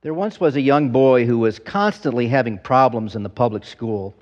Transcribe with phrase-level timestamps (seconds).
[0.00, 4.14] There once was a young boy who was constantly having problems in the public school.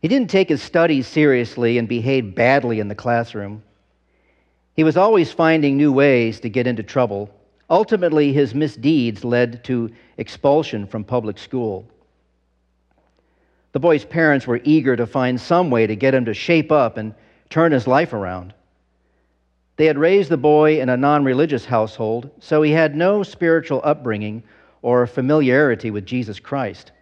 [0.00, 3.64] He didn't take his studies seriously and behaved badly in the classroom.
[4.76, 7.28] He was always finding new ways to get into trouble.
[7.68, 11.84] Ultimately, his misdeeds led to expulsion from public school.
[13.72, 16.96] The boy's parents were eager to find some way to get him to shape up
[16.96, 17.16] and
[17.50, 18.54] turn his life around.
[19.74, 23.80] They had raised the boy in a non religious household, so he had no spiritual
[23.82, 24.44] upbringing
[24.82, 26.92] or familiarity with Jesus Christ.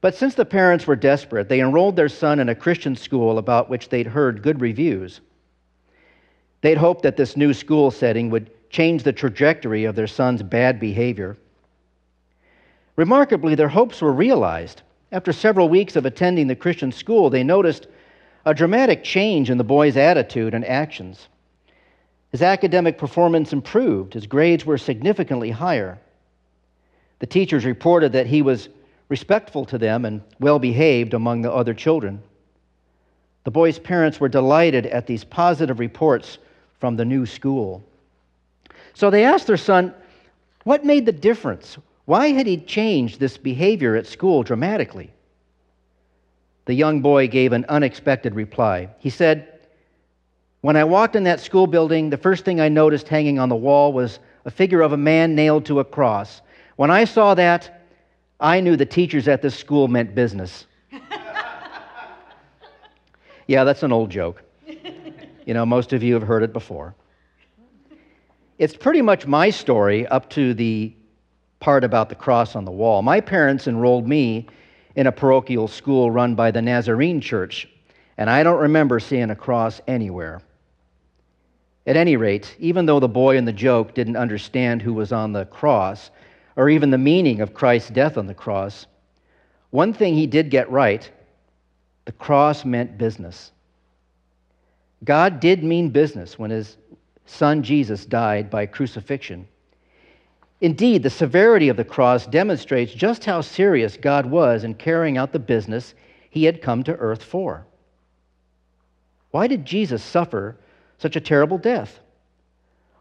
[0.00, 3.68] But since the parents were desperate, they enrolled their son in a Christian school about
[3.68, 5.20] which they'd heard good reviews.
[6.62, 10.80] They'd hoped that this new school setting would change the trajectory of their son's bad
[10.80, 11.36] behavior.
[12.96, 14.82] Remarkably, their hopes were realized.
[15.12, 17.88] After several weeks of attending the Christian school, they noticed
[18.46, 21.28] a dramatic change in the boy's attitude and actions.
[22.30, 25.98] His academic performance improved, his grades were significantly higher.
[27.20, 28.68] The teachers reported that he was
[29.08, 32.22] respectful to them and well behaved among the other children.
[33.44, 36.38] The boy's parents were delighted at these positive reports
[36.78, 37.84] from the new school.
[38.94, 39.94] So they asked their son,
[40.64, 41.78] What made the difference?
[42.06, 45.10] Why had he changed this behavior at school dramatically?
[46.64, 48.88] The young boy gave an unexpected reply.
[48.98, 49.60] He said,
[50.60, 53.56] When I walked in that school building, the first thing I noticed hanging on the
[53.56, 56.40] wall was a figure of a man nailed to a cross.
[56.80, 57.82] When I saw that,
[58.40, 60.64] I knew the teachers at this school meant business.
[63.46, 64.42] yeah, that's an old joke.
[65.44, 66.94] You know, most of you have heard it before.
[68.56, 70.94] It's pretty much my story up to the
[71.58, 73.02] part about the cross on the wall.
[73.02, 74.46] My parents enrolled me
[74.96, 77.68] in a parochial school run by the Nazarene Church,
[78.16, 80.40] and I don't remember seeing a cross anywhere.
[81.86, 85.34] At any rate, even though the boy in the joke didn't understand who was on
[85.34, 86.10] the cross,
[86.56, 88.86] or even the meaning of Christ's death on the cross,
[89.70, 91.08] one thing he did get right
[92.06, 93.52] the cross meant business.
[95.04, 96.76] God did mean business when his
[97.26, 99.46] son Jesus died by crucifixion.
[100.60, 105.32] Indeed, the severity of the cross demonstrates just how serious God was in carrying out
[105.32, 105.94] the business
[106.28, 107.66] he had come to earth for.
[109.30, 110.56] Why did Jesus suffer
[110.98, 112.00] such a terrible death?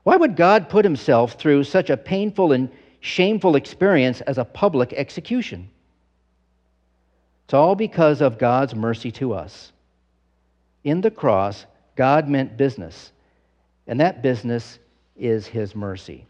[0.03, 4.93] Why would God put himself through such a painful and shameful experience as a public
[4.93, 5.69] execution.
[7.45, 9.71] It's all because of God's mercy to us.
[10.83, 11.65] In the cross,
[11.95, 13.11] God meant business,
[13.87, 14.79] and that business
[15.17, 16.25] is His mercy.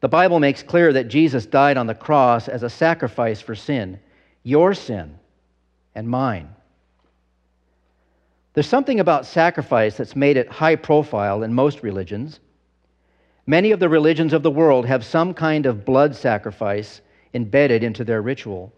[0.00, 4.00] The Bible makes clear that Jesus died on the cross as a sacrifice for sin,
[4.42, 5.18] your sin
[5.94, 6.48] and mine.
[8.54, 12.40] There's something about sacrifice that's made it high profile in most religions.
[13.46, 17.00] Many of the religions of the world have some kind of blood sacrifice
[17.34, 18.72] embedded into their ritual.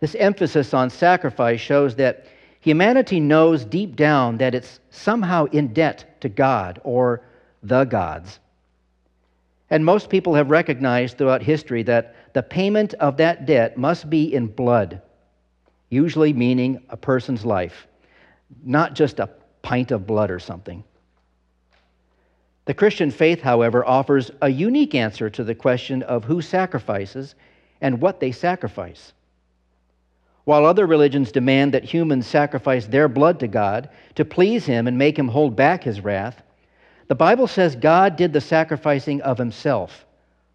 [0.00, 2.26] This emphasis on sacrifice shows that
[2.60, 7.22] humanity knows deep down that it's somehow in debt to God or
[7.62, 8.40] the gods.
[9.68, 14.34] And most people have recognized throughout history that the payment of that debt must be
[14.34, 15.00] in blood,
[15.90, 17.86] usually meaning a person's life,
[18.64, 19.28] not just a
[19.62, 20.82] pint of blood or something.
[22.70, 27.34] The Christian faith, however, offers a unique answer to the question of who sacrifices
[27.80, 29.12] and what they sacrifice.
[30.44, 34.96] While other religions demand that humans sacrifice their blood to God to please Him and
[34.96, 36.44] make Him hold back His wrath,
[37.08, 40.06] the Bible says God did the sacrificing of Himself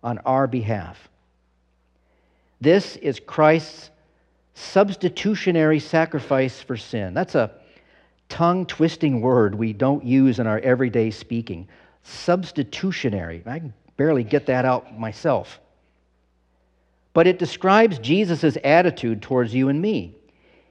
[0.02, 1.10] on our behalf.
[2.62, 3.90] This is Christ's
[4.54, 7.14] substitutionary sacrifice for sin.
[7.14, 7.52] That's a
[8.30, 11.68] tongue twisting word we don't use in our everyday speaking
[12.06, 13.44] substitutionary.
[13.46, 15.60] I can barely get that out myself.
[17.14, 20.16] But it describes Jesus' attitude towards you and me.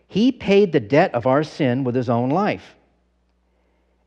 [0.06, 2.77] He paid the debt of our sin with his own life.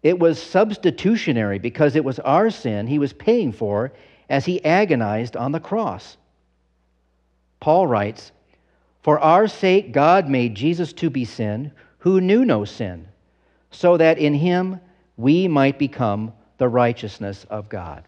[0.04, 3.92] It was substitutionary because it was our sin he was paying for
[4.30, 6.18] as he agonized on the cross.
[7.60, 8.32] Paul writes,
[9.02, 13.08] For our sake God made Jesus to be sin, who knew no sin,
[13.72, 14.80] so that in him
[15.18, 18.04] we might become the righteousness of God.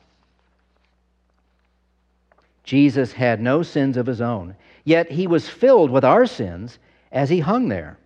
[2.63, 6.78] Jesus had no sins of his own, yet he was filled with our sins
[7.12, 7.98] as he hung there.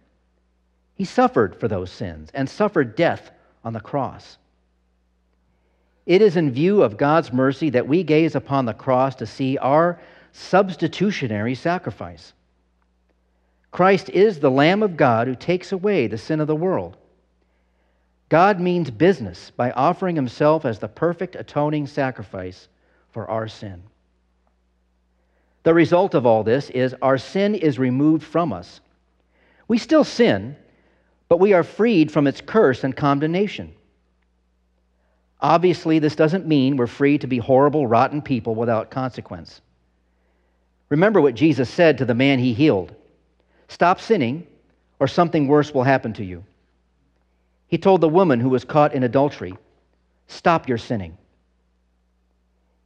[0.96, 3.32] He suffered for those sins and suffered death
[3.66, 4.38] on the cross.
[6.06, 9.58] It is in view of God's mercy that we gaze upon the cross to see
[9.58, 10.00] our
[10.34, 12.34] substitutionary sacrifice.
[13.72, 16.98] Christ is the Lamb of God who takes away the sin of the world.
[18.34, 22.68] God means business by offering himself as the perfect atoning sacrifice
[23.12, 23.84] for our sin.
[25.62, 28.82] The result of all this is our sin is removed from us.
[29.68, 30.56] We still sin,
[31.30, 33.72] but we are freed from its curse and condemnation.
[35.40, 39.62] Obviously, this doesn't mean we're free to be horrible, rotten people without consequence.
[40.90, 42.96] Remember what Jesus said to the man he healed
[43.68, 44.48] Stop sinning,
[45.00, 46.44] or something worse will happen to you.
[47.74, 49.56] He told the woman who was caught in adultery,
[50.28, 51.18] Stop your sinning.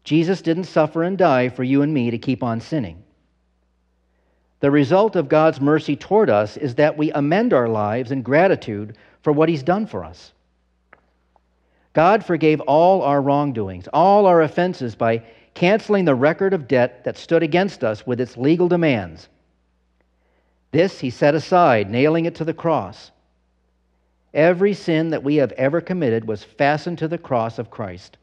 [0.05, 3.03] Jesus didn't suffer and die for you and me to keep on sinning.
[4.61, 8.97] The result of God's mercy toward us is that we amend our lives in gratitude
[9.23, 10.31] for what He's done for us.
[11.91, 15.21] God forgave all our wrongdoings, all our offenses, by
[15.53, 19.27] canceling the record of debt that stood against us with its legal demands.
[20.71, 23.11] This He set aside, nailing it to the cross.
[24.33, 28.17] Every sin that we have ever committed was fastened to the cross of Christ.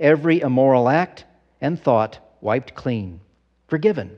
[0.00, 1.24] Every immoral act
[1.60, 3.20] and thought wiped clean,
[3.68, 4.16] forgiven.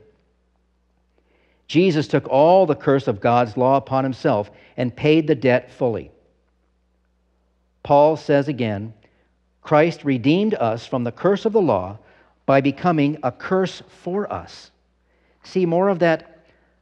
[1.67, 6.11] Jesus took all the curse of God's law upon himself and paid the debt fully.
[7.83, 8.93] Paul says again
[9.61, 11.99] Christ redeemed us from the curse of the law
[12.45, 14.71] by becoming a curse for us.
[15.43, 16.39] See more of that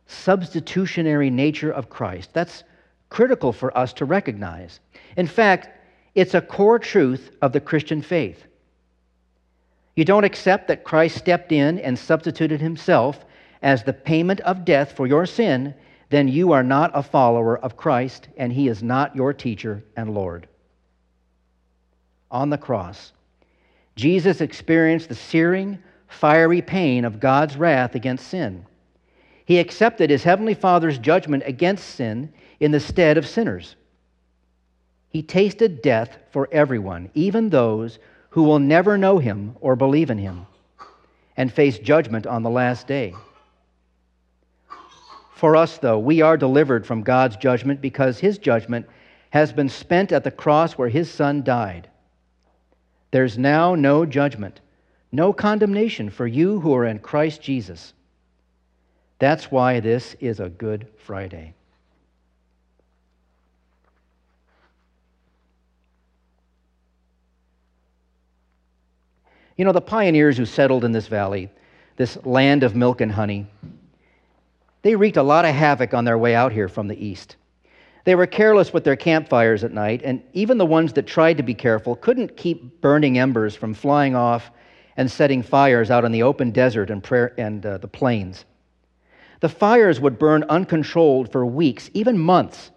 [0.08, 2.34] substitutionary nature of Christ.
[2.34, 2.64] That's
[3.09, 4.80] critical for us to recognize.
[5.15, 5.69] In fact,
[6.15, 8.45] it's a core truth of the Christian faith.
[9.95, 13.25] You don't accept that Christ stepped in and substituted himself
[13.62, 15.74] as the payment of death for your sin,
[16.09, 20.13] then you are not a follower of Christ and he is not your teacher and
[20.13, 20.48] Lord.
[22.30, 23.13] On the cross,
[23.95, 28.65] Jesus experienced the searing, fiery pain of God's wrath against sin.
[29.48, 33.78] He accepted his heavenly Father's judgment against sin in the stead of sinners.
[35.08, 37.98] He tasted death for everyone, even those
[38.32, 40.48] who will never know him or believe in him,
[41.38, 43.14] and face judgment on the last day.
[45.34, 48.86] For us, though, we are delivered from God's judgment because his judgment
[49.30, 51.88] has been spent at the cross where his son died.
[53.12, 54.60] There's now no judgment,
[55.14, 57.94] no condemnation for you who are in Christ Jesus.
[59.19, 61.54] That's why this is a Good Friday.
[69.56, 71.50] You know, the pioneers who settled in this valley,
[71.96, 73.48] this land of milk and honey,
[74.84, 77.38] they wreaked a lot of havoc on their way out here from the east.
[78.04, 81.44] They were careless with their campfires at night, and even the ones that tried to
[81.44, 84.52] be careful couldn't keep burning embers from flying off
[84.96, 88.46] and setting fires out in the open desert and, prayer, and uh, the plains.
[89.39, 92.72] The fires would burn uncontrolled for weeks, even months,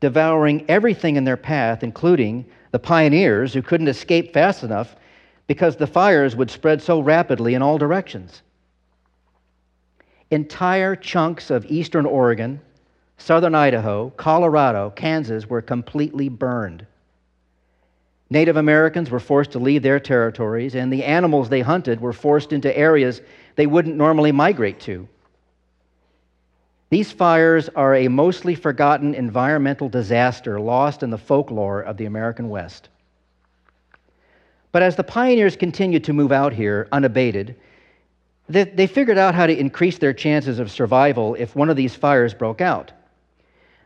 [0.00, 4.96] devouring everything in their path, including the pioneers who couldn't escape fast enough
[5.46, 8.42] because the fires would spread so rapidly in all directions.
[10.30, 12.60] Entire chunks of eastern Oregon,
[13.18, 16.86] southern Idaho, Colorado, Kansas were completely burned.
[18.30, 22.52] Native Americans were forced to leave their territories, and the animals they hunted were forced
[22.52, 23.20] into areas
[23.56, 25.06] they wouldn't normally migrate to.
[26.92, 32.50] These fires are a mostly forgotten environmental disaster lost in the folklore of the American
[32.50, 32.90] West.
[34.72, 37.56] But as the pioneers continued to move out here unabated,
[38.46, 41.94] they, they figured out how to increase their chances of survival if one of these
[41.94, 42.92] fires broke out.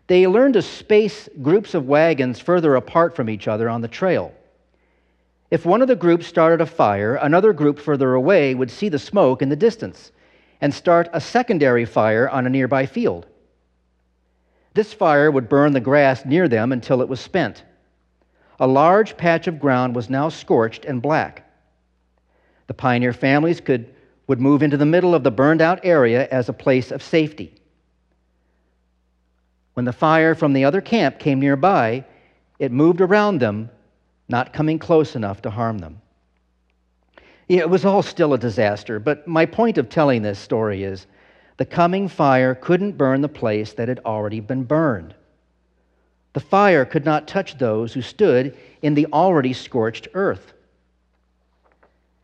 [0.09, 4.35] They learned to space groups of wagons further apart from each other on the trail.
[5.53, 8.99] If one of the groups started a fire, another group further away would see the
[8.99, 10.11] smoke in the distance
[10.61, 13.27] and start a secondary fire on a nearby field.
[14.75, 17.65] This fire would burn the grass near them until it was spent.
[18.59, 21.51] A large patch of ground was now scorched and black.
[22.67, 23.95] The pioneer families could,
[24.27, 27.55] would move into the middle of the burned out area as a place of safety.
[29.75, 32.05] When the fire from the other camp came nearby,
[32.59, 33.71] it moved around them,
[34.29, 36.01] not coming close enough to harm them.
[37.49, 41.07] It was all still a disaster, but my point of telling this story is
[41.59, 45.15] the coming fire couldn't burn the place that had already been burned.
[46.33, 50.53] The fire could not touch those who stood in the already scorched earth.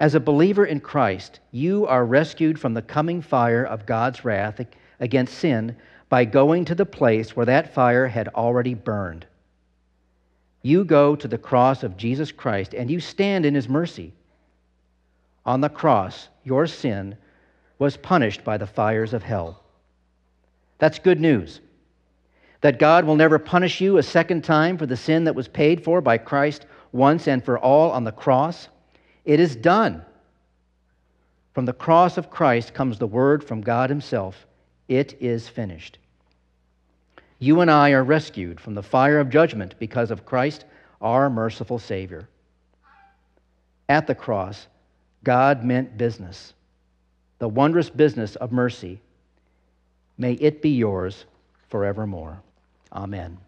[0.00, 4.60] As a believer in Christ, you are rescued from the coming fire of God's wrath
[4.98, 5.76] against sin
[6.08, 9.24] by going to the place where that fire had already burned.
[10.62, 14.12] You go to the cross of Jesus Christ and you stand in his mercy
[15.44, 17.16] on the cross, your sin
[17.78, 19.62] was punished by the fires of hell.
[20.78, 21.60] That's good news.
[22.60, 25.82] That God will never punish you a second time for the sin that was paid
[25.82, 28.68] for by Christ once and for all on the cross.
[29.24, 30.04] It is done.
[31.54, 34.46] From the cross of Christ comes the word from God Himself
[34.88, 35.98] It is finished.
[37.38, 40.64] You and I are rescued from the fire of judgment because of Christ,
[41.00, 42.28] our merciful Savior.
[43.88, 44.68] At the cross,
[45.24, 46.54] God meant business,
[47.38, 49.00] the wondrous business of mercy.
[50.18, 51.24] May it be yours
[51.68, 52.42] forevermore.
[52.92, 53.38] Amen.